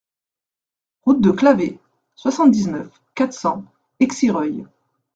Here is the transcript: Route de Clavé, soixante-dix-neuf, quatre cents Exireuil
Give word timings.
Route 1.05 1.21
de 1.21 1.29
Clavé, 1.29 1.77
soixante-dix-neuf, 2.15 2.89
quatre 3.13 3.33
cents 3.33 3.65
Exireuil 3.99 4.65